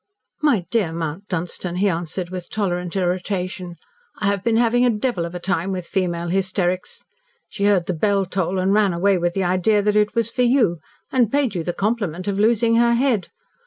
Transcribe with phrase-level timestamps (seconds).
[0.41, 3.75] "My dear Mount Dunstan," he answered with tolerant irritation,
[4.17, 7.03] "I have been having a devil of a time with female hysterics.
[7.49, 10.41] She heard the bell toll and ran away with the idea that it was for
[10.41, 10.79] you,
[11.11, 13.27] and paid you the compliment of losing her head.